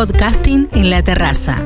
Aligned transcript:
Podcasting 0.00 0.66
en 0.72 0.88
la 0.88 1.02
terraza. 1.02 1.56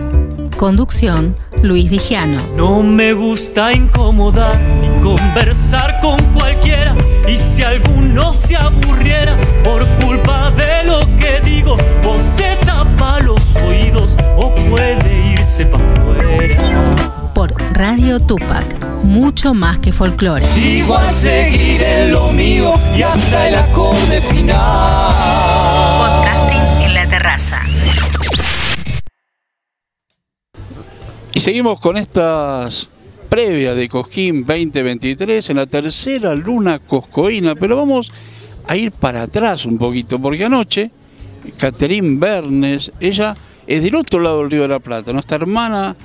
Conducción, 0.56 1.36
Luis 1.62 1.88
Vigiano. 1.88 2.42
No 2.57 2.83
me 2.83 3.12
gusta 3.12 3.72
incomodar 3.72 4.58
ni 4.80 4.88
conversar 5.04 6.00
con 6.00 6.16
cualquiera. 6.32 6.96
Y 7.28 7.38
si 7.38 7.62
alguno 7.62 8.32
se 8.34 8.56
aburriera 8.56 9.36
por 9.62 9.86
culpa 10.02 10.50
de 10.50 10.82
lo 10.82 10.98
que 11.16 11.42
digo, 11.44 11.76
o 12.04 12.18
se 12.18 12.56
tapa 12.66 13.21
los 13.21 13.54
oídos 13.58 14.17
o 14.37 14.53
puede 14.69 15.30
irse 15.35 15.66
para 15.66 15.85
afuera. 15.92 17.30
Por 17.34 17.55
Radio 17.73 18.19
Tupac, 18.19 18.66
mucho 19.05 19.55
más 19.55 19.78
que 19.78 19.92
folclore. 19.92 20.45
Igual 20.59 21.09
seguiré 21.09 22.09
lo 22.09 22.32
mío 22.32 22.74
y 22.98 23.02
hasta 23.02 23.48
el 23.48 23.55
acorde 23.55 24.20
final. 24.23 25.12
Podcasting 26.01 26.82
en 26.82 26.95
la 26.95 27.06
terraza. 27.06 27.62
Y 31.37 31.41
seguimos 31.41 31.80
con 31.80 31.97
estas 31.97 32.88
previas 33.29 33.74
de 33.74 33.88
Cosquín 33.88 34.47
2023 34.47 35.51
en 35.51 35.57
la 35.57 35.66
tercera 35.66 36.33
luna 36.33 36.79
coscoína, 36.79 37.57
pero 37.57 37.77
vamos 37.77 38.12
a 38.69 38.77
ir 38.77 38.93
para 38.93 39.23
atrás 39.23 39.66
un 39.66 39.77
poquito, 39.77 40.20
porque 40.20 40.45
anoche 40.45 40.93
Catherine 41.59 42.20
Bernes, 42.20 42.93
ella 43.01 43.34
es 43.66 43.83
del 43.83 43.97
otro 43.97 44.20
lado 44.20 44.38
del 44.38 44.51
Río 44.52 44.62
de 44.62 44.69
la 44.69 44.79
Plata, 44.79 45.12
nuestra 45.12 45.34
hermana, 45.38 45.97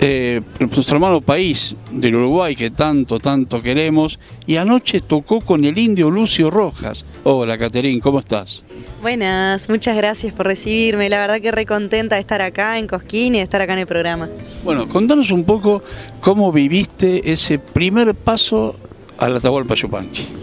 eh, 0.00 0.40
nuestro 0.60 0.96
hermano 0.96 1.20
país 1.20 1.74
del 1.90 2.16
Uruguay 2.16 2.54
que 2.54 2.70
tanto, 2.70 3.18
tanto 3.18 3.60
queremos, 3.60 4.18
y 4.46 4.56
anoche 4.56 5.00
tocó 5.00 5.40
con 5.40 5.64
el 5.64 5.76
indio 5.78 6.10
Lucio 6.10 6.50
Rojas. 6.50 7.04
Hola 7.24 7.58
Catherine, 7.58 8.00
¿cómo 8.00 8.20
estás? 8.20 8.62
Buenas, 9.02 9.68
muchas 9.68 9.96
gracias 9.96 10.32
por 10.34 10.46
recibirme. 10.46 11.08
La 11.08 11.18
verdad 11.18 11.40
que 11.40 11.52
re 11.52 11.66
contenta 11.66 12.16
de 12.16 12.20
estar 12.20 12.42
acá 12.42 12.78
en 12.78 12.86
Cosquín 12.86 13.34
y 13.34 13.38
de 13.38 13.44
estar 13.44 13.60
acá 13.60 13.74
en 13.74 13.80
el 13.80 13.86
programa. 13.86 14.28
Bueno, 14.64 14.88
contanos 14.88 15.30
un 15.30 15.44
poco 15.44 15.82
cómo 16.20 16.50
viviste 16.52 17.30
ese 17.30 17.58
primer 17.58 18.14
paso 18.14 18.76
al 19.18 19.36
Atahualpa 19.36 19.74
Yupanqui. 19.74 20.37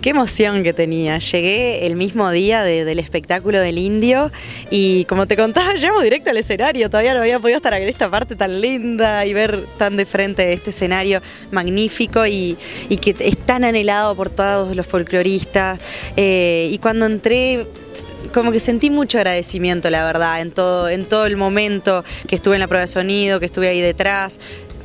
Qué 0.00 0.10
emoción 0.10 0.62
que 0.62 0.72
tenía. 0.72 1.18
Llegué 1.18 1.84
el 1.86 1.96
mismo 1.96 2.30
día 2.30 2.62
de- 2.62 2.84
del 2.84 3.00
espectáculo 3.00 3.58
del 3.60 3.78
indio 3.78 4.30
y 4.70 5.04
como 5.06 5.26
te 5.26 5.36
contaba, 5.36 5.72
llevo 5.74 6.00
directo 6.00 6.30
al 6.30 6.36
escenario. 6.36 6.88
Todavía 6.88 7.14
no 7.14 7.20
había 7.20 7.40
podido 7.40 7.56
estar 7.56 7.74
en 7.74 7.88
esta 7.88 8.08
parte 8.08 8.36
tan 8.36 8.60
linda 8.60 9.26
y 9.26 9.32
ver 9.34 9.66
tan 9.76 9.96
de 9.96 10.06
frente 10.06 10.52
este 10.52 10.70
escenario 10.70 11.20
magnífico 11.50 12.24
y, 12.26 12.56
y 12.88 12.96
que 12.98 13.16
es 13.18 13.36
tan 13.38 13.64
anhelado 13.64 14.14
por 14.14 14.30
todos 14.30 14.76
los 14.76 14.86
folcloristas. 14.86 15.80
Eh, 16.16 16.68
y 16.70 16.78
cuando 16.78 17.06
entré 17.06 17.66
como 18.32 18.52
que 18.52 18.60
sentí 18.60 18.90
mucho 18.90 19.18
agradecimiento, 19.18 19.90
la 19.90 20.04
verdad, 20.04 20.40
en 20.40 20.52
todo, 20.52 20.88
en 20.88 21.06
todo 21.06 21.26
el 21.26 21.36
momento 21.36 22.04
que 22.28 22.36
estuve 22.36 22.54
en 22.54 22.60
la 22.60 22.68
prueba 22.68 22.82
de 22.82 22.86
sonido, 22.92 23.40
que 23.40 23.46
estuve 23.46 23.68
ahí 23.68 23.80
detrás, 23.80 24.38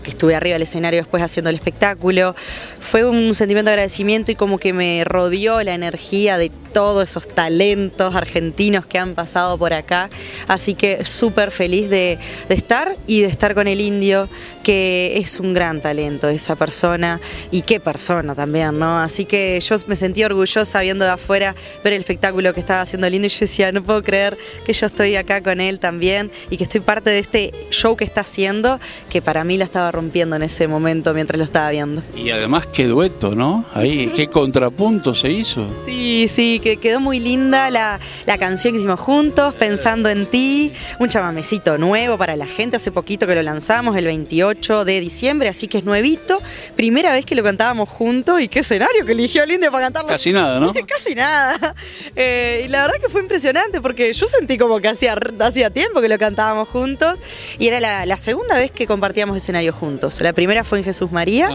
que 0.04 0.12
estuve 0.12 0.36
arriba 0.36 0.54
del 0.54 0.64
escenario 0.64 1.00
después 1.00 1.24
haciendo 1.24 1.50
el 1.50 1.56
espectáculo. 1.56 2.36
Fue 2.80 3.06
un 3.06 3.34
sentimiento 3.34 3.70
de 3.70 3.74
agradecimiento 3.74 4.32
y 4.32 4.36
como 4.36 4.60
que 4.60 4.74
me 4.74 5.04
rodeó 5.06 5.64
la 5.64 5.74
energía 5.74 6.38
de 6.38 6.52
todos 6.74 7.10
esos 7.10 7.28
talentos 7.28 8.16
argentinos 8.16 8.86
que 8.86 8.98
han 8.98 9.14
pasado 9.14 9.58
por 9.58 9.74
acá. 9.74 10.10
Así 10.48 10.74
que 10.74 11.06
súper 11.06 11.52
feliz 11.52 11.90
de, 11.90 12.20
estar 12.50 12.96
y 13.08 13.22
de 13.22 13.28
estar 13.28 13.54
con 13.54 13.68
el 13.68 13.80
indio, 13.80 14.28
que 14.64 15.18
es 15.18 15.40
un 15.40 15.54
gran 15.54 15.82
talento 15.82 16.30
esa 16.30 16.56
persona 16.56 17.20
y 17.52 17.62
qué 17.62 17.80
persona 17.80 18.36
también, 18.36 18.80
¿no? 18.80 19.00
Así 19.00 19.26
que 19.26 19.60
yo 19.62 19.76
me 19.88 19.96
sentí 19.96 20.24
orgullosa 20.24 20.82
viendo 20.82 21.06
de 21.06 21.12
afuera 21.12 21.56
ver 21.84 21.94
el 21.94 22.00
espectáculo 22.00 22.54
que 22.54 22.60
estaba 22.60 22.82
haciendo 22.82 23.08
el 23.08 23.16
indio 23.16 23.28
y 23.28 23.30
yo 23.30 23.40
decía, 23.42 23.72
no 23.72 23.84
puedo 23.84 24.02
creer 24.02 24.38
que 24.66 24.74
yo 24.74 24.88
estoy 24.88 25.16
acá 25.16 25.42
con 25.42 25.62
él 25.62 25.80
también 25.80 26.32
y 26.50 26.58
que 26.58 26.64
estoy 26.64 26.82
parte 26.82 27.12
de 27.12 27.20
este 27.20 27.52
show 27.70 27.96
que 27.96 28.04
está 28.04 28.22
haciendo, 28.22 28.80
que 29.10 29.22
para 29.22 29.44
mí 29.44 29.58
la 29.58 29.66
estaba 29.66 29.92
rompiendo 29.94 30.36
en 30.36 30.44
ese 30.44 30.68
momento 30.68 31.14
mientras 31.14 31.38
lo 31.38 31.46
estaba 31.46 31.70
viendo. 31.70 32.02
Y 32.16 32.32
además 32.32 32.68
qué 32.68 32.88
dueto, 32.88 33.36
¿no? 33.36 33.64
Ahí, 33.74 34.12
qué 34.16 34.28
contrapunto 34.28 35.16
se 35.16 35.32
hizo. 35.32 35.70
Sí, 35.86 36.28
sí, 36.28 36.60
que 36.62 36.78
quedó 36.78 37.00
muy 37.00 37.20
linda 37.20 37.70
la, 37.70 38.00
la 38.26 38.38
canción 38.38 38.74
que 38.74 38.80
hicimos 38.80 39.00
juntos, 39.00 39.54
Pensando 39.56 40.10
en 40.10 40.26
ti, 40.26 40.74
un 41.00 41.10
chamamecito 41.10 41.78
nuevo 41.78 42.18
para 42.18 42.36
la 42.36 42.48
gente, 42.48 42.78
hace 42.78 42.92
poquito 42.92 43.28
que 43.28 43.36
lo 43.36 43.44
lanzamos, 43.44 43.96
el 43.96 44.06
28 44.06 44.84
de 44.84 45.00
diciembre, 45.00 45.48
así 45.48 45.68
que 45.68 45.78
es 45.78 45.84
nuevito, 45.84 46.42
primera 46.76 47.14
vez 47.14 47.26
que 47.26 47.36
lo 47.36 47.44
cantábamos 47.44 47.88
juntos 47.88 48.42
y 48.42 48.48
qué 48.48 48.60
escenario 48.60 49.06
que 49.06 49.12
eligió 49.12 49.44
el 49.44 49.52
indio 49.52 49.72
para 49.72 49.86
cantarlo. 49.86 50.10
Casi 50.10 50.32
nada, 50.32 50.60
¿no? 50.60 50.74
Casi 50.88 51.16
nada. 51.16 51.76
Eh, 52.16 52.64
y 52.66 52.68
la 52.68 52.82
verdad 52.82 52.98
que 53.00 53.10
fue 53.10 53.22
impresionante 53.22 53.80
porque 53.80 54.12
yo 54.12 54.28
sentí 54.28 54.58
como 54.58 54.80
que 54.80 54.88
hacía, 54.88 55.16
hacía 55.40 55.70
tiempo 55.70 56.02
que 56.02 56.10
lo 56.10 56.18
cantábamos 56.18 56.68
juntos 56.68 57.18
y 57.60 57.68
era 57.68 57.80
la, 57.80 58.06
la 58.06 58.18
segunda 58.18 58.58
vez 58.58 58.72
que 58.72 58.88
compartíamos 58.88 59.38
escenario 59.38 59.72
juntos. 59.72 59.83
La 60.22 60.34
primera 60.34 60.64
fue 60.64 60.80
en 60.80 60.84
Jesús 60.84 61.12
María 61.12 61.50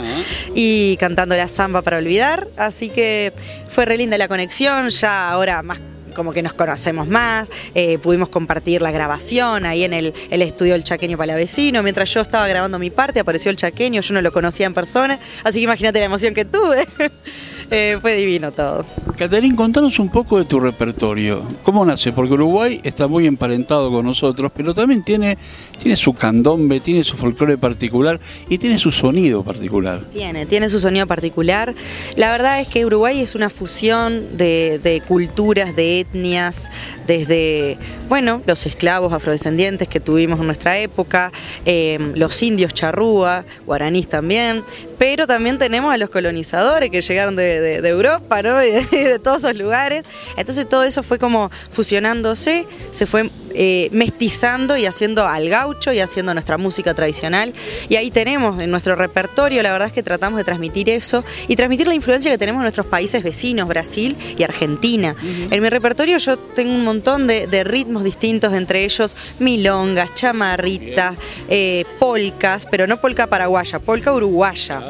y 0.54 0.96
cantando 0.98 1.36
la 1.36 1.48
samba 1.48 1.82
para 1.82 1.98
olvidar. 1.98 2.48
Así 2.56 2.88
que 2.88 3.32
fue 3.70 3.84
re 3.84 3.96
linda 3.96 4.18
la 4.18 4.28
conexión, 4.28 4.90
ya 4.90 5.30
ahora 5.30 5.62
más 5.62 5.80
como 6.14 6.32
que 6.32 6.42
nos 6.42 6.52
conocemos 6.52 7.06
más, 7.06 7.48
eh, 7.76 7.96
pudimos 7.98 8.28
compartir 8.28 8.82
la 8.82 8.90
grabación 8.90 9.64
ahí 9.64 9.84
en 9.84 9.92
el, 9.92 10.12
el 10.30 10.42
estudio 10.42 10.72
del 10.72 10.82
Chaqueño 10.82 11.16
Palavecino, 11.16 11.80
mientras 11.84 12.12
yo 12.12 12.20
estaba 12.20 12.48
grabando 12.48 12.76
mi 12.80 12.90
parte 12.90 13.20
apareció 13.20 13.52
el 13.52 13.56
Chaqueño, 13.56 14.00
yo 14.00 14.14
no 14.14 14.20
lo 14.20 14.32
conocía 14.32 14.66
en 14.66 14.74
persona, 14.74 15.20
así 15.44 15.60
que 15.60 15.64
imagínate 15.64 16.00
la 16.00 16.06
emoción 16.06 16.34
que 16.34 16.44
tuve. 16.44 16.88
Eh, 17.70 17.98
fue 18.00 18.16
divino 18.16 18.50
todo. 18.52 18.84
Caterín, 19.16 19.56
contanos 19.56 19.98
un 19.98 20.08
poco 20.08 20.38
de 20.38 20.44
tu 20.44 20.60
repertorio. 20.60 21.42
¿Cómo 21.64 21.84
nace? 21.84 22.12
Porque 22.12 22.34
Uruguay 22.34 22.80
está 22.84 23.08
muy 23.08 23.26
emparentado 23.26 23.90
con 23.90 24.06
nosotros, 24.06 24.52
pero 24.54 24.72
también 24.72 25.02
tiene, 25.02 25.36
tiene 25.82 25.96
su 25.96 26.14
candombe, 26.14 26.80
tiene 26.80 27.02
su 27.04 27.16
folclore 27.16 27.58
particular 27.58 28.20
y 28.48 28.58
tiene 28.58 28.78
su 28.78 28.92
sonido 28.92 29.42
particular. 29.42 30.04
Tiene, 30.12 30.46
tiene 30.46 30.68
su 30.68 30.80
sonido 30.80 31.06
particular. 31.06 31.74
La 32.16 32.30
verdad 32.30 32.60
es 32.60 32.68
que 32.68 32.86
Uruguay 32.86 33.20
es 33.20 33.34
una 33.34 33.50
fusión 33.50 34.38
de, 34.38 34.80
de 34.82 35.00
culturas, 35.00 35.74
de 35.74 36.00
etnias, 36.00 36.70
desde, 37.06 37.76
bueno, 38.08 38.40
los 38.46 38.66
esclavos 38.66 39.12
afrodescendientes 39.12 39.88
que 39.88 39.98
tuvimos 39.98 40.38
en 40.38 40.46
nuestra 40.46 40.78
época, 40.78 41.32
eh, 41.66 41.98
los 42.14 42.40
indios 42.42 42.72
charrúa, 42.72 43.44
guaraníes 43.66 44.08
también, 44.08 44.62
pero 44.98 45.26
también 45.26 45.58
tenemos 45.58 45.94
a 45.94 45.96
los 45.96 46.10
colonizadores 46.10 46.90
que 46.90 47.00
llegaron 47.00 47.36
de, 47.36 47.76
Europa, 47.76 48.42
¿no? 48.42 48.62
Y 48.68 48.70
de, 48.70 49.08
de 49.08 49.18
todos 49.18 49.38
esos 49.38 49.56
lugares. 49.56 50.04
Entonces 50.36 50.68
todo 50.68 50.84
eso 50.84 51.02
fue 51.02 51.18
como 51.18 51.50
fusionándose, 51.70 52.66
se 52.90 53.06
fue 53.06 53.30
eh, 53.54 53.88
mestizando 53.92 54.76
y 54.76 54.86
haciendo 54.86 55.26
al 55.26 55.48
gaucho 55.48 55.92
y 55.92 56.00
haciendo 56.00 56.34
nuestra 56.34 56.58
música 56.58 56.94
tradicional. 56.94 57.54
Y 57.88 57.96
ahí 57.96 58.10
tenemos 58.10 58.60
en 58.60 58.70
nuestro 58.70 58.96
repertorio, 58.96 59.62
la 59.62 59.72
verdad 59.72 59.88
es 59.88 59.94
que 59.94 60.02
tratamos 60.02 60.38
de 60.38 60.44
transmitir 60.44 60.90
eso 60.90 61.24
y 61.46 61.56
transmitir 61.56 61.86
la 61.86 61.94
influencia 61.94 62.30
que 62.30 62.38
tenemos 62.38 62.60
en 62.60 62.64
nuestros 62.64 62.86
países 62.86 63.22
vecinos, 63.22 63.68
Brasil 63.68 64.16
y 64.36 64.42
Argentina. 64.42 65.14
En 65.50 65.62
mi 65.62 65.68
repertorio 65.68 66.18
yo 66.18 66.38
tengo 66.38 66.72
un 66.72 66.84
montón 66.84 67.26
de, 67.26 67.46
de 67.46 67.64
ritmos 67.64 68.04
distintos, 68.04 68.52
entre 68.52 68.84
ellos 68.84 69.16
milongas, 69.38 70.14
chamarritas, 70.14 71.16
eh, 71.48 71.84
polcas, 71.98 72.66
pero 72.66 72.86
no 72.86 73.00
polca 73.00 73.26
paraguaya, 73.26 73.78
polca 73.78 74.12
uruguaya, 74.12 74.82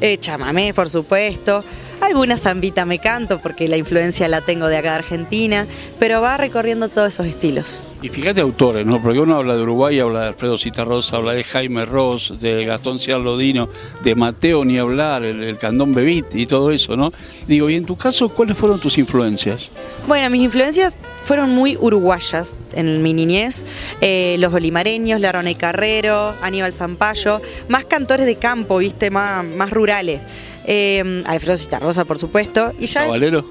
eh, 0.00 0.18
chamamé, 0.18 0.74
por 0.74 0.88
supuesto. 0.88 1.64
Alguna 2.00 2.36
zambita 2.36 2.84
me 2.84 2.98
canto 2.98 3.40
porque 3.40 3.68
la 3.68 3.76
influencia 3.76 4.28
la 4.28 4.40
tengo 4.40 4.68
de 4.68 4.76
acá 4.76 4.90
de 4.90 4.96
Argentina, 4.96 5.66
pero 5.98 6.20
va 6.20 6.36
recorriendo 6.36 6.88
todos 6.88 7.14
esos 7.14 7.26
estilos. 7.26 7.80
Y 8.02 8.08
fíjate 8.08 8.40
autores, 8.40 8.86
¿no? 8.86 9.00
Porque 9.02 9.18
uno 9.18 9.36
habla 9.36 9.56
de 9.56 9.62
Uruguay, 9.62 9.98
habla 9.98 10.20
de 10.20 10.26
Alfredo 10.28 10.58
Citarrosa, 10.58 11.16
habla 11.16 11.32
de 11.32 11.42
Jaime 11.44 11.86
Ross, 11.86 12.34
de 12.40 12.64
Gastón 12.64 12.98
Ciarlodino, 12.98 13.68
de 14.04 14.14
Mateo 14.14 14.64
ni 14.64 14.78
hablar, 14.78 15.24
el, 15.24 15.42
el 15.42 15.58
candombe 15.58 16.04
beat 16.04 16.34
y 16.34 16.46
todo 16.46 16.70
eso, 16.70 16.96
¿no? 16.96 17.12
Digo, 17.46 17.70
y 17.70 17.74
en 17.74 17.86
tu 17.86 17.96
caso, 17.96 18.28
¿cuáles 18.28 18.56
fueron 18.56 18.78
tus 18.78 18.98
influencias? 18.98 19.68
Bueno, 20.06 20.30
mis 20.30 20.42
influencias 20.42 20.96
fueron 21.24 21.50
muy 21.50 21.76
uruguayas 21.76 22.58
en 22.74 23.02
mi 23.02 23.12
niñez. 23.12 23.64
Eh, 24.00 24.36
los 24.38 24.54
olimareños, 24.54 25.20
la 25.20 25.32
Roney 25.32 25.56
Carrero, 25.56 26.36
Aníbal 26.40 26.72
Zampayo, 26.72 27.40
más 27.68 27.86
cantores 27.86 28.26
de 28.26 28.36
campo, 28.36 28.78
viste, 28.78 29.10
más, 29.10 29.44
más 29.44 29.70
rurales. 29.70 30.20
Eh, 30.66 31.22
Alfredo 31.26 31.56
Citarrosa, 31.56 32.04
por 32.04 32.18
supuesto. 32.18 32.72
Y 32.78 32.86
ya 32.86 33.02
¿Cabalero? 33.04 33.44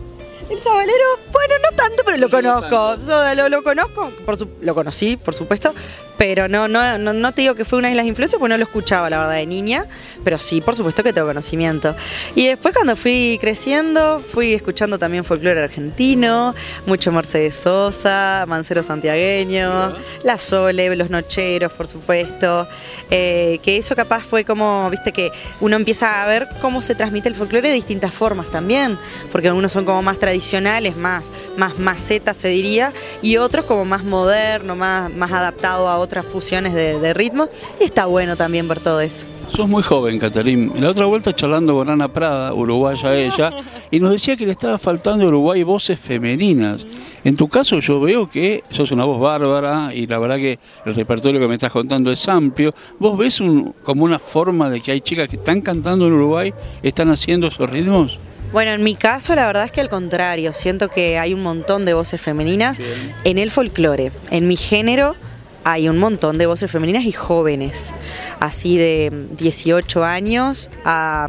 el 0.50 0.60
sabalero, 0.60 1.04
bueno, 1.32 1.54
no 1.72 1.76
tanto, 1.76 2.04
pero 2.06 2.18
lo 2.18 2.28
No 2.28 2.32
conozco. 2.32 2.98
Yo 3.08 3.36
lo, 3.36 3.50
lo 3.50 3.64
conozco, 3.64 4.12
por 4.26 4.38
su- 4.38 4.50
lo 4.62 4.76
conocí, 4.76 5.18
por 5.18 5.34
supuesto, 5.34 5.74
pero 6.18 6.48
no, 6.48 6.68
no, 6.68 6.98
no, 6.98 7.14
no 7.14 7.32
te 7.32 7.42
digo 7.42 7.56
que 7.56 7.66
fue 7.66 7.80
una 7.80 7.90
de 7.90 7.96
las 7.96 8.06
influencias, 8.06 8.40
porque 8.40 8.54
no 8.54 8.58
lo 8.58 8.64
escuchaba, 8.64 9.10
la 9.10 9.20
verdad, 9.20 9.36
de 9.36 9.46
niña, 9.46 9.86
pero 10.24 10.40
sí, 10.40 10.62
por 10.62 10.76
supuesto 10.76 11.04
que 11.04 11.14
tengo 11.14 11.28
conocimiento. 11.28 11.96
Y 12.36 12.48
después 12.48 12.74
cuando 12.74 12.96
fui 12.96 13.38
creciendo, 13.42 14.20
fui 14.20 14.54
escuchando 14.54 14.98
también 14.98 15.24
folclore 15.24 15.64
argentino, 15.64 16.56
mucho 16.86 17.12
Mercedes 17.12 17.56
Sosa, 17.56 18.46
Mancero 18.48 18.84
Santiagueño, 18.84 19.96
La 20.24 20.38
Sole, 20.38 20.96
Los 20.96 21.10
Nocheros, 21.10 21.74
por 21.74 21.88
supuesto, 21.88 22.68
eh, 23.10 23.60
que 23.64 23.78
eso 23.78 23.96
capaz 23.96 24.22
fue 24.24 24.44
como, 24.44 24.90
viste, 24.90 25.12
que 25.12 25.32
uno 25.60 25.76
empieza 25.76 26.24
a 26.24 26.28
ver 26.28 26.48
cómo 26.62 26.82
se 26.82 26.96
transmite 26.96 27.30
el 27.30 27.36
folclore 27.36 27.70
de 27.70 27.76
distintas 27.76 28.14
formas 28.14 28.48
también, 28.48 28.98
porque 29.32 29.48
algunos 29.48 29.72
son 29.72 29.86
como 29.86 30.02
más 30.02 30.20
tradicionales, 30.20 30.96
más, 30.96 31.32
más 31.58 31.78
macetas 31.78 32.38
se 32.38 32.48
diría, 32.48 32.94
y 33.22 33.38
otros 33.38 33.66
como 33.66 33.86
más 33.86 34.04
moderno, 34.04 34.76
más, 34.76 35.12
más 35.14 35.32
adaptado 35.32 35.88
a 35.90 36.00
otras 36.06 36.26
fusiones 36.26 36.74
de, 36.74 37.14
ritmo, 37.14 37.50
y 37.80 37.84
está 37.84 38.06
bueno 38.06 38.36
también 38.36 38.68
ver 38.68 38.80
todo 38.80 39.02
eso. 39.02 39.26
Sos 39.50 39.68
muy 39.68 39.84
joven, 39.84 40.18
Catarín. 40.20 40.72
En 40.76 40.84
la 40.84 40.90
otra 40.90 41.06
vuelta 41.06 41.34
charlando 41.34 41.76
con 41.76 41.90
Ana 41.90 42.08
Prada, 42.08 42.54
uruguaya 42.54 43.16
ella, 43.16 43.52
y 43.92 44.00
nos 44.00 44.12
decía 44.12 44.36
que 44.36 44.46
le 44.46 44.54
estaba 44.54 44.78
faltando 44.78 45.26
a 45.26 45.28
Uruguay 45.28 45.64
voces 45.64 46.00
femeninas. 46.00 46.86
En 47.26 47.36
tu 47.36 47.48
caso 47.48 47.80
yo 47.80 48.00
veo 48.00 48.30
que 48.30 48.64
sos 48.70 48.92
una 48.92 49.04
voz 49.04 49.20
bárbara 49.20 49.92
y 49.94 50.06
la 50.06 50.20
verdad 50.20 50.36
que 50.38 50.60
el 50.86 50.94
repertorio 50.94 51.42
que 51.42 51.48
me 51.48 51.56
estás 51.56 51.72
contando 51.72 52.12
es 52.12 52.28
amplio. 52.28 52.72
¿Vos 53.00 53.18
ves 53.18 53.42
como 53.84 54.04
una 54.04 54.20
forma 54.20 54.70
de 54.70 54.80
que 54.80 54.92
hay 54.92 55.02
chicas 55.02 55.28
que 55.28 55.38
están 55.38 55.62
cantando 55.62 56.06
en 56.06 56.14
Uruguay, 56.14 56.54
están 56.84 57.10
haciendo 57.10 57.48
esos 57.48 57.68
ritmos? 57.68 58.20
Bueno, 58.52 58.72
en 58.72 58.84
mi 58.84 58.94
caso 58.94 59.34
la 59.34 59.48
verdad 59.48 59.66
es 59.66 59.72
que 59.72 59.82
al 59.82 59.90
contrario, 59.90 60.54
siento 60.54 60.88
que 60.90 61.18
hay 61.18 61.34
un 61.34 61.42
montón 61.42 61.84
de 61.84 61.96
voces 61.96 62.22
femeninas 62.22 62.80
en 63.24 63.40
el 63.40 63.50
folclore. 63.50 64.12
En 64.30 64.48
mi 64.48 64.56
género 64.56 65.16
hay 65.66 65.90
un 65.90 65.98
montón 65.98 66.38
de 66.38 66.46
voces 66.46 66.70
femeninas 66.70 67.06
y 67.06 67.12
jóvenes, 67.12 67.92
así 68.40 68.78
de 68.78 69.12
18 69.32 70.06
años 70.06 70.70
a 70.86 71.28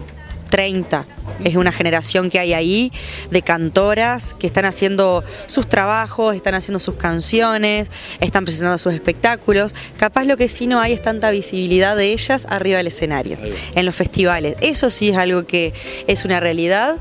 30. 0.51 1.07
Es 1.43 1.57
una 1.57 1.73
generación 1.73 2.29
que 2.29 2.39
hay 2.39 2.53
ahí 2.53 2.93
de 3.31 3.41
cantoras 3.41 4.35
que 4.39 4.47
están 4.47 4.67
haciendo 4.67 5.25
sus 5.47 5.67
trabajos, 5.69 6.37
están 6.37 6.55
haciendo 6.55 6.81
sus 6.81 6.97
canciones, 6.97 7.89
están 8.21 8.45
presentando 8.45 8.77
sus 8.77 8.93
espectáculos. 8.93 9.75
Capaz 9.97 10.25
lo 10.25 10.37
que 10.37 10.51
sí 10.51 10.67
no 10.67 10.81
hay 10.81 10.93
es 10.93 11.01
tanta 11.01 11.31
visibilidad 11.31 11.97
de 11.97 12.13
ellas 12.13 12.47
arriba 12.51 12.77
del 12.77 12.89
escenario, 12.89 13.39
en 13.75 13.87
los 13.87 13.97
festivales. 13.97 14.57
Eso 14.61 14.91
sí 14.91 15.09
es 15.09 15.17
algo 15.17 15.47
que 15.47 15.73
es 16.07 16.27
una 16.27 16.41
realidad. 16.41 16.97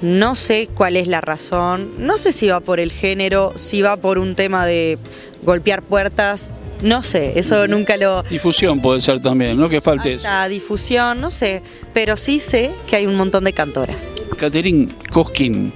No 0.00 0.34
sé 0.34 0.68
cuál 0.72 0.96
es 0.96 1.08
la 1.08 1.20
razón, 1.20 1.92
no 1.98 2.16
sé 2.16 2.32
si 2.32 2.48
va 2.48 2.60
por 2.60 2.80
el 2.80 2.90
género, 2.90 3.52
si 3.56 3.82
va 3.82 3.98
por 3.98 4.18
un 4.18 4.34
tema 4.34 4.64
de 4.64 4.98
golpear 5.42 5.82
puertas, 5.82 6.50
no 6.82 7.02
sé, 7.02 7.38
eso 7.38 7.66
nunca 7.66 7.96
lo... 7.96 8.22
Difusión 8.22 8.80
puede 8.80 9.00
ser 9.00 9.20
también, 9.20 9.58
¿no? 9.58 9.68
Que 9.68 9.80
falte 9.80 10.16
La 10.16 10.48
difusión, 10.48 11.20
no 11.20 11.30
sé, 11.30 11.62
pero 11.92 12.16
sí 12.16 12.40
sé 12.40 12.70
que 12.86 12.96
hay 12.96 13.06
un 13.06 13.16
montón 13.16 13.44
de 13.44 13.52
cantoras. 13.52 14.10
Caterín 14.38 14.94
Cosquín, 15.12 15.72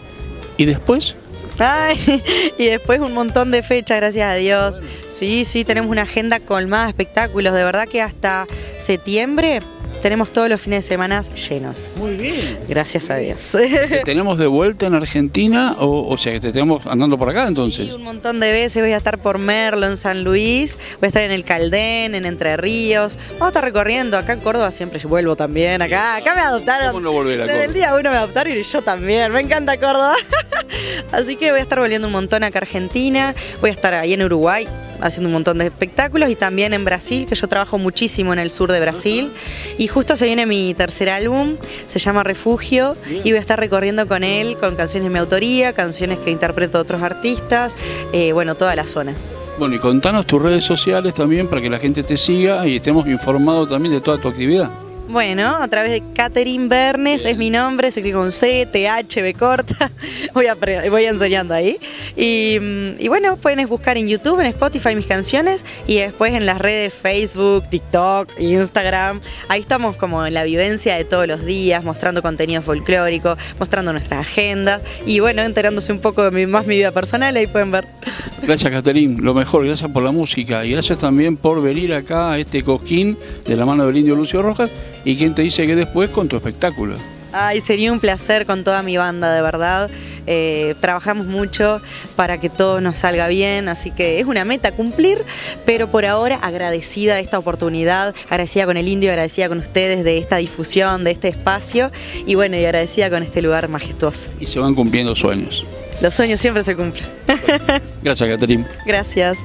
¿y 0.57 0.65
después? 0.65 1.15
Ay, 1.59 2.23
y 2.59 2.67
después 2.67 3.01
un 3.01 3.13
montón 3.13 3.51
de 3.51 3.63
fechas, 3.63 3.99
gracias 3.99 4.27
a 4.27 4.35
Dios. 4.35 4.79
Sí, 5.09 5.45
sí, 5.45 5.65
tenemos 5.65 5.91
una 5.91 6.03
agenda 6.03 6.41
colmada 6.41 6.85
de 6.85 6.91
espectáculos. 6.91 7.53
De 7.55 7.65
verdad 7.65 7.87
que 7.87 8.03
hasta 8.03 8.47
septiembre 8.79 9.61
tenemos 10.05 10.35
todos 10.35 10.51
los 10.51 10.61
fines 10.61 10.85
de 10.85 10.89
semana 10.89 11.23
llenos. 11.23 11.97
Muy 12.01 12.17
bien. 12.17 12.59
Gracias 12.69 13.09
a 13.09 13.17
Dios. 13.17 13.41
¿Te 13.53 14.03
tenemos 14.05 14.37
de 14.37 14.47
vuelta 14.47 14.85
en 14.85 14.95
Argentina 14.95 15.77
o, 15.79 16.07
o 16.07 16.19
sea 16.19 16.35
que 16.35 16.41
te 16.41 16.53
tenemos 16.53 16.85
andando 16.85 17.17
por 17.17 17.31
acá 17.31 17.49
entonces? 17.49 17.87
Sí, 17.87 17.91
un 17.91 18.03
montón 18.03 18.39
de 18.39 18.53
veces 18.53 18.83
voy 18.83 18.93
a 18.93 18.99
estar 18.99 19.17
por 19.17 19.39
Merlo, 19.39 19.87
en 19.87 19.97
San 19.97 20.23
Luis, 20.23 20.77
voy 21.01 21.07
a 21.07 21.07
estar 21.07 21.23
en 21.23 21.31
el 21.31 21.43
Caldén, 21.43 22.15
en 22.15 22.27
Entre 22.27 22.55
Ríos, 22.59 23.19
vamos 23.33 23.47
a 23.47 23.49
estar 23.49 23.65
recorriendo 23.65 24.19
acá 24.19 24.35
en 24.35 24.41
Córdoba, 24.41 24.73
siempre 24.73 25.01
vuelvo 25.07 25.37
también 25.37 25.81
acá, 25.81 26.17
acá 26.17 26.35
me 26.35 26.43
adoptaron. 26.43 26.89
¿Cómo 26.89 27.01
no 27.01 27.13
volver 27.13 27.41
a 27.41 27.47
Desde 27.47 27.65
el 27.65 27.73
día 27.73 27.95
uno 27.99 28.11
me 28.11 28.17
adoptaron 28.19 28.53
y 28.53 28.63
yo 28.63 28.83
también, 28.83 29.33
me 29.33 29.41
encanta 29.41 29.79
Córdoba. 29.79 30.17
Así 31.13 31.37
que 31.37 31.51
voy 31.51 31.61
a 31.61 31.63
estar 31.63 31.79
volviendo 31.79 32.09
un 32.09 32.13
montón 32.13 32.45
acá 32.45 32.59
a 32.59 32.63
Argentina, 32.63 33.35
voy 33.63 33.71
a 33.71 33.73
estar 33.73 33.95
ahí 33.95 34.13
en 34.13 34.23
Uruguay, 34.23 34.69
haciendo 35.07 35.29
un 35.29 35.35
montón 35.35 35.59
de 35.59 35.67
espectáculos 35.67 36.31
y 36.31 36.35
también 36.35 36.73
en 36.73 36.85
Brasil, 36.85 37.27
que 37.29 37.35
yo 37.35 37.47
trabajo 37.47 37.77
muchísimo 37.79 38.33
en 38.33 38.39
el 38.39 38.51
sur 38.51 38.73
de 38.73 38.81
Brasil. 38.81 39.31
Y 39.79 39.87
justo 39.87 40.17
se 40.17 40.25
viene 40.27 40.47
mi 40.47 40.73
tercer 40.75 41.11
álbum, 41.11 41.57
se 41.87 41.99
llama 41.99 42.23
Refugio, 42.23 42.97
y 43.07 43.31
voy 43.31 43.37
a 43.37 43.41
estar 43.41 43.61
recorriendo 43.61 44.09
con 44.09 44.25
él, 44.25 44.57
con 44.59 44.77
canciones 44.77 45.09
de 45.09 45.13
mi 45.13 45.19
autoría, 45.19 45.75
canciones 45.75 46.19
que 46.19 46.31
interpreto 46.31 46.79
otros 46.79 47.03
artistas, 47.03 47.75
eh, 48.13 48.33
bueno, 48.33 48.55
toda 48.55 48.75
la 48.75 48.87
zona. 48.87 49.15
Bueno, 49.59 49.77
y 49.77 49.79
contanos 49.79 50.27
tus 50.27 50.43
redes 50.43 50.65
sociales 50.65 51.15
también 51.15 51.47
para 51.49 51.61
que 51.61 51.71
la 51.71 51.79
gente 51.79 52.03
te 52.03 52.17
siga 52.17 52.67
y 52.67 52.77
estemos 52.77 53.07
informados 53.07 53.69
también 53.69 53.95
de 53.95 54.01
toda 54.01 54.19
tu 54.19 54.29
actividad. 54.29 54.84
Bueno, 55.09 55.57
a 55.57 55.69
través 55.69 55.93
de 55.93 56.03
Catherine 56.15 56.67
Bernes, 56.67 57.25
es 57.25 57.37
mi 57.37 57.51
nombre, 57.51 57.91
se 57.91 58.01
escribe 58.01 58.19
con 58.19 58.33
C, 58.33 58.67
T, 58.71 58.89
H, 58.89 59.23
B 59.23 59.35
corta, 59.35 59.91
voy, 60.35 60.47
voy 60.91 61.05
enseñando 61.05 61.55
ahí. 61.55 61.79
Y, 62.17 62.59
mm, 62.61 63.01
y, 63.01 63.09
bueno, 63.09 63.37
pueden 63.37 63.69
buscar 63.69 63.99
en 63.99 64.09
YouTube, 64.09 64.41
en 64.41 64.47
Spotify 64.47 64.97
mis 64.97 65.07
canciones 65.07 65.65
y 65.87 65.99
después 65.99 66.35
en 66.35 66.47
las 66.47 66.59
redes 66.59 66.93
Facebook, 66.93 67.69
TikTok, 67.69 68.41
Instagram. 68.41 69.21
Ahí 69.49 69.61
estamos 69.61 69.97
como 69.97 70.25
en 70.27 70.33
la 70.33 70.43
vivencia 70.43 70.97
de 70.97 71.05
todos 71.05 71.29
los 71.29 71.45
días, 71.45 71.85
mostrando 71.85 72.23
contenido 72.23 72.63
folclórico, 72.63 73.37
mostrando 73.59 73.93
nuestras 73.93 74.21
agendas 74.21 74.81
y 75.07 75.21
bueno, 75.21 75.43
enterándose 75.43 75.93
un 75.93 76.01
poco 76.01 76.25
de 76.25 76.31
mi, 76.31 76.47
más 76.47 76.67
mi 76.67 76.77
vida 76.77 76.93
personal, 76.93 77.37
ahí 77.37 77.47
pueden 77.47 77.71
ver. 77.71 77.87
Gracias, 78.43 78.71
Catherine, 78.71 79.21
lo 79.23 79.33
mejor, 79.33 79.65
gracias 79.65 79.91
por 79.91 80.03
la 80.03 80.11
música 80.11 80.65
y 80.65 80.73
gracias 80.73 80.99
también 80.99 81.37
por 81.37 81.63
venir 81.63 81.95
acá 81.95 82.33
a 82.33 82.39
este 82.39 82.63
coquín 82.63 83.17
de 83.47 83.57
la 83.57 83.65
mano 83.65 83.87
del 83.87 83.97
indio 83.97 84.15
Lucio 84.15 84.43
Rojas 84.43 84.71
¿Y 85.05 85.17
quién 85.17 85.35
te 85.35 85.43
dice 85.43 85.67
que 85.67 85.75
después 85.75 86.11
con 86.11 86.29
tu 86.29 86.37
espectáculo? 86.37 86.97
Ay, 87.37 87.61
sería 87.61 87.93
un 87.93 87.99
placer 87.99 88.47
con 88.47 88.63
toda 88.63 88.83
mi 88.85 88.97
banda, 88.97 89.35
de 89.35 89.43
verdad. 89.43 89.91
Eh, 90.27 90.77
trabajamos 90.81 91.27
mucho 91.27 91.81
para 92.15 92.39
que 92.39 92.49
todo 92.49 92.81
nos 92.81 92.99
salga 92.99 93.27
bien, 93.27 93.69
así 93.69 93.91
que 93.91 94.21
es 94.21 94.27
una 94.27 94.45
meta 94.45 94.73
cumplir, 94.73 95.19
pero 95.67 95.89
por 95.91 96.05
ahora 96.05 96.37
agradecida 96.37 97.17
de 97.17 97.23
esta 97.23 97.39
oportunidad, 97.41 98.15
agradecida 98.31 98.67
con 98.67 98.77
el 98.77 98.87
indio, 98.87 99.11
agradecida 99.11 99.49
con 99.49 99.59
ustedes 99.59 100.05
de 100.05 100.19
esta 100.19 100.37
difusión, 100.37 101.03
de 101.03 101.11
este 101.11 101.27
espacio 101.27 101.91
y 102.25 102.37
bueno, 102.37 102.57
y 102.57 102.65
agradecida 102.65 103.11
con 103.11 103.25
este 103.25 103.43
lugar 103.43 103.69
majestuoso. 103.69 104.31
Y 104.39 104.47
se 104.47 104.61
van 104.61 104.77
cumpliendo 104.77 105.17
sueños. 105.17 105.67
Los 106.01 106.15
sueños 106.15 106.41
siempre 106.41 106.63
se 106.63 106.77
cumplen. 106.77 107.07
Gracias, 108.03 108.29
Caterina. 108.29 108.69
Gracias. 108.87 109.39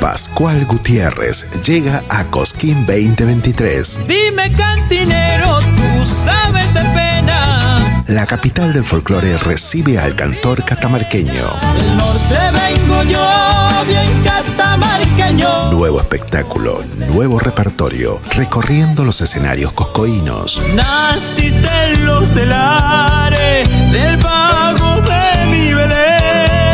Pascual 0.00 0.64
Gutiérrez 0.66 1.62
llega 1.62 2.02
a 2.08 2.24
Cosquín 2.24 2.86
2023. 2.86 4.00
Dime 4.06 4.52
cantinero, 4.52 5.58
tú 5.60 6.04
sabes 6.24 6.72
de 6.74 6.80
pena. 6.80 8.04
La 8.06 8.24
capital 8.24 8.72
del 8.72 8.84
folclore 8.84 9.36
recibe 9.36 9.98
al 9.98 10.14
cantor 10.14 10.64
catamarqueño. 10.64 11.32
Del 11.32 11.96
norte 11.96 12.38
vengo 12.52 13.02
yo, 13.02 13.26
bien 13.88 14.22
catamarqueño. 14.22 15.72
Nuevo 15.72 16.00
espectáculo, 16.00 16.82
nuevo 17.08 17.38
repertorio, 17.38 18.20
recorriendo 18.36 19.04
los 19.04 19.20
escenarios 19.20 19.72
coscoínos. 19.72 20.62
Naciste 20.74 21.68
en 21.92 22.06
los 22.06 22.30
telares 22.30 23.68
del 23.92 24.16
Belén. 24.16 24.35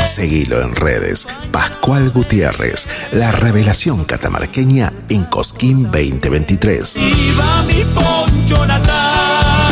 Seguilo 0.04 0.60
en 0.60 0.74
redes. 0.74 1.28
Pascual 1.52 2.10
Gutiérrez, 2.10 2.88
la 3.12 3.30
revelación 3.30 4.04
catamarqueña 4.04 4.92
en 5.08 5.24
Cosquín 5.24 5.84
2023. 5.84 6.96
¡Viva 6.96 7.62
mi 7.62 7.84
poncho 7.84 8.66
natal! 8.66 9.62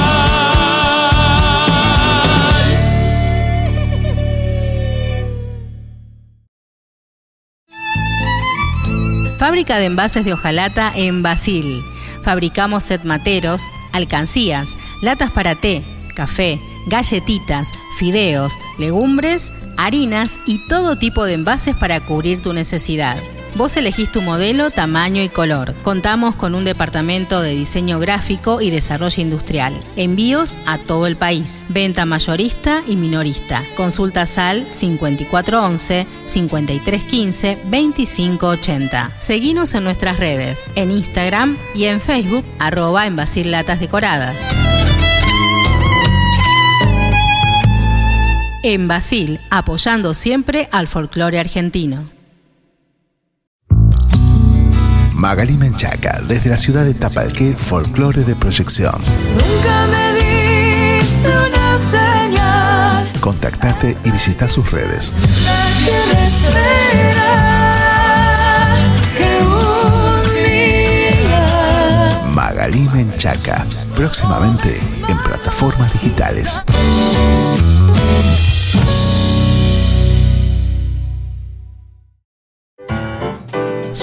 Fábrica 9.39 9.79
de 9.79 9.87
envases 9.87 10.25
de 10.25 10.35
hojalata 10.35 10.93
en 10.95 11.23
Basil. 11.23 11.83
Fabricamos 12.23 12.85
set 12.85 13.05
materos, 13.05 13.71
alcancías, 13.93 14.77
latas 15.03 15.31
para 15.31 15.55
té, 15.55 15.83
café, 16.15 16.61
galletitas, 16.87 17.73
fideos, 17.99 18.59
legumbres 18.79 19.53
harinas 19.81 20.39
y 20.47 20.59
todo 20.69 20.97
tipo 20.97 21.25
de 21.25 21.35
envases 21.35 21.75
para 21.75 22.01
cubrir 22.01 22.43
tu 22.43 22.53
necesidad. 22.53 23.17
Vos 23.57 23.77
elegís 23.77 24.13
tu 24.13 24.23
modelo, 24.23 24.71
tamaño 24.71 25.23
y 25.23 25.29
color. 25.29 25.75
Contamos 25.83 26.37
con 26.37 26.55
un 26.55 26.65
departamento 26.65 27.43
de 27.43 27.51
diseño 27.51 27.99
gráfico 27.99 28.61
y 28.61 28.71
desarrollo 28.71 29.21
industrial. 29.23 29.75
Envíos 29.97 30.57
a 30.67 30.79
todo 30.79 31.07
el 31.09 31.17
país. 31.17 31.67
Venta 31.69 32.05
mayorista 32.05 32.83
y 32.87 32.95
minorista. 32.95 33.65
Consulta 33.77 34.25
SAL 34.25 34.69
5411 34.71 36.07
5315 36.27 37.59
2580. 37.65 39.17
Seguinos 39.19 39.75
en 39.75 39.85
nuestras 39.85 40.19
redes, 40.19 40.71
en 40.77 40.93
Instagram 40.93 41.59
y 41.75 41.87
en 41.87 42.01
Facebook, 42.01 42.45
arroba 42.61 43.07
en 43.07 43.17
Latas 43.51 43.81
Decoradas. 43.81 44.60
En 48.63 48.89
Basil, 48.89 49.41
apoyando 49.51 50.15
siempre 50.15 50.69
al 50.73 50.89
folclore 50.89 51.39
argentino. 51.39 52.11
Magali 55.15 55.57
Menchaca, 55.59 56.23
desde 56.27 56.49
la 56.49 56.57
ciudad 56.57 56.85
de 56.85 56.95
Tapalqué, 56.95 57.53
folclore 57.53 58.25
de 58.25 58.35
proyección. 58.35 58.95
Nunca 59.29 59.87
me 59.91 60.13
diste 60.15 61.29
una 61.29 61.77
señal. 61.77 63.13
Contactate 63.21 63.99
y 64.03 64.11
visita 64.11 64.49
sus 64.49 64.71
redes. 64.73 65.13
La 65.45 65.67
tierra 65.85 66.25
espera 66.25 67.29
que 69.19 69.43
un 69.45 70.23
día 70.35 71.45
Magali 72.33 72.89
Menchaca, 72.95 73.67
próximamente 73.95 74.81
en 75.07 75.19
plataformas 75.19 75.93
digitales. 75.93 76.59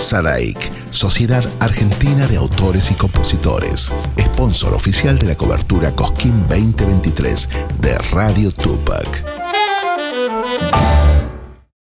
SADAIC, 0.07 0.57
Sociedad 0.89 1.43
Argentina 1.59 2.27
de 2.27 2.37
Autores 2.37 2.91
y 2.91 2.93
Compositores, 2.93 3.91
sponsor 4.17 4.73
oficial 4.73 5.19
de 5.19 5.27
la 5.27 5.35
cobertura 5.35 5.93
Cosquín 5.95 6.45
2023 6.47 7.49
de 7.81 7.97
Radio 8.13 8.53
Tupac. 8.53 9.25